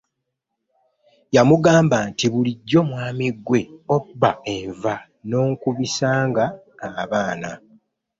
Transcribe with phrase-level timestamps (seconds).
[1.35, 3.61] Yamugamba nti bulijjo mwami ggwe
[3.95, 4.95] obba enva
[5.27, 6.45] n’onkubisanga
[7.01, 7.49] abaana?